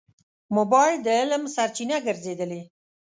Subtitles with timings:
[0.55, 2.61] موبایل د علم سرچینه ګرځېدلې.